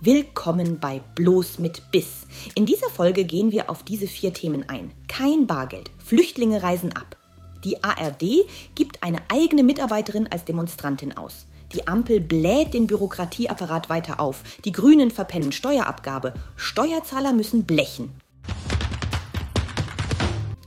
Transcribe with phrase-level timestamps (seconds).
[0.00, 2.28] Willkommen bei Bloß mit Biss.
[2.54, 4.92] In dieser Folge gehen wir auf diese vier Themen ein.
[5.08, 7.16] Kein Bargeld, Flüchtlinge reisen ab.
[7.64, 8.46] Die ARD
[8.76, 11.46] gibt eine eigene Mitarbeiterin als Demonstrantin aus.
[11.72, 14.44] Die Ampel bläht den Bürokratieapparat weiter auf.
[14.64, 16.32] Die Grünen verpennen Steuerabgabe.
[16.54, 18.12] Steuerzahler müssen blechen.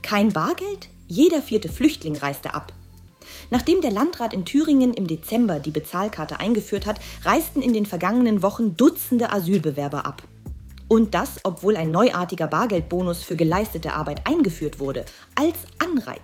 [0.02, 0.90] Kein Bargeld?
[1.08, 2.74] Jeder vierte Flüchtling reiste ab.
[3.52, 8.42] Nachdem der Landrat in Thüringen im Dezember die Bezahlkarte eingeführt hat, reisten in den vergangenen
[8.42, 10.22] Wochen Dutzende Asylbewerber ab.
[10.88, 16.22] Und das, obwohl ein neuartiger Bargeldbonus für geleistete Arbeit eingeführt wurde, als Anreiz.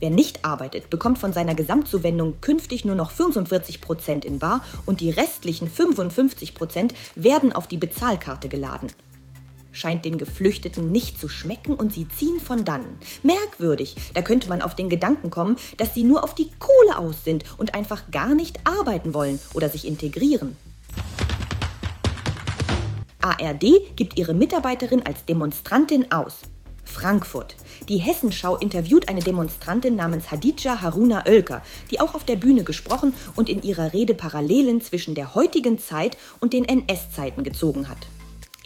[0.00, 5.00] Wer nicht arbeitet, bekommt von seiner Gesamtzuwendung künftig nur noch 45 Prozent in Bar und
[5.00, 8.88] die restlichen 55 Prozent werden auf die Bezahlkarte geladen
[9.76, 12.98] scheint den Geflüchteten nicht zu schmecken und sie ziehen von dannen.
[13.22, 17.24] Merkwürdig, da könnte man auf den Gedanken kommen, dass sie nur auf die Kohle aus
[17.24, 20.56] sind und einfach gar nicht arbeiten wollen oder sich integrieren.
[23.20, 26.42] ARD gibt ihre Mitarbeiterin als Demonstrantin aus.
[26.84, 27.56] Frankfurt.
[27.88, 33.12] Die Hessenschau interviewt eine Demonstrantin namens Hadija Haruna Oelker, die auch auf der Bühne gesprochen
[33.34, 37.98] und in ihrer Rede Parallelen zwischen der heutigen Zeit und den NS-Zeiten gezogen hat.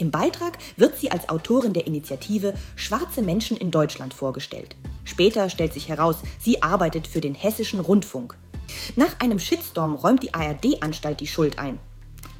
[0.00, 4.74] Im Beitrag wird sie als Autorin der Initiative Schwarze Menschen in Deutschland vorgestellt.
[5.04, 8.34] Später stellt sich heraus, sie arbeitet für den hessischen Rundfunk.
[8.96, 11.78] Nach einem Shitstorm räumt die ARD-Anstalt die Schuld ein.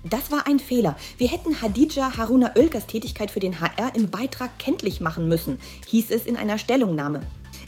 [0.05, 0.97] Das war ein Fehler.
[1.19, 6.11] Wir hätten Hadija Haruna Oelkers Tätigkeit für den HR im Beitrag kenntlich machen müssen, hieß
[6.11, 7.20] es in einer Stellungnahme.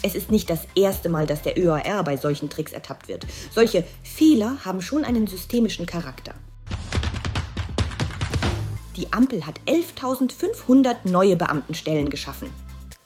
[0.03, 3.27] Es ist nicht das erste Mal, dass der ÖAR bei solchen Tricks ertappt wird.
[3.51, 6.35] Solche Fehler haben schon einen systemischen Charakter.
[8.97, 12.51] Die Ampel hat 11.500 neue Beamtenstellen geschaffen.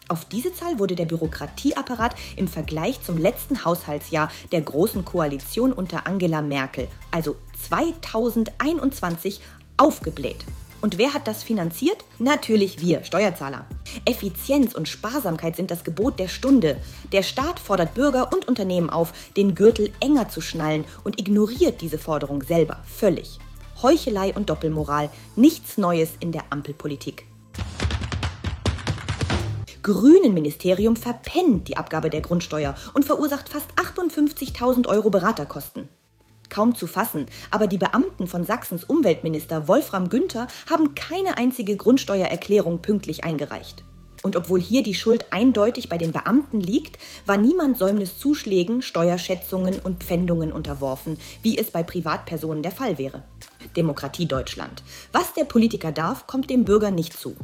[0.09, 6.07] Auf diese Zahl wurde der Bürokratieapparat im Vergleich zum letzten Haushaltsjahr der Großen Koalition unter
[6.07, 7.37] Angela Merkel, also
[7.69, 9.41] 2021,
[9.77, 10.45] aufgebläht.
[10.81, 12.05] Und wer hat das finanziert?
[12.19, 13.67] Natürlich wir, Steuerzahler.
[14.05, 16.77] Effizienz und Sparsamkeit sind das Gebot der Stunde.
[17.13, 21.99] Der Staat fordert Bürger und Unternehmen auf, den Gürtel enger zu schnallen und ignoriert diese
[21.99, 23.41] Forderung selber völlig.
[23.83, 27.27] Heuchelei und Doppelmoral, nichts Neues in der Ampelpolitik.
[29.83, 35.89] Grünen-Ministerium verpennt die Abgabe der Grundsteuer und verursacht fast 58.000 Euro Beraterkosten.
[36.49, 42.83] Kaum zu fassen, aber die Beamten von Sachsens Umweltminister Wolfram Günther haben keine einzige Grundsteuererklärung
[42.83, 43.85] pünktlich eingereicht.
[44.27, 50.03] Und obwohl hier die Schuld eindeutig bei den Beamten liegt, war niemand Säumniszuschlägen, Steuerschätzungen und
[50.03, 53.23] Pfändungen unterworfen, wie es bei Privatpersonen der Fall wäre.
[53.77, 54.83] Demokratie Deutschland.
[55.13, 57.37] Was der Politiker darf, kommt dem Bürger nicht zu.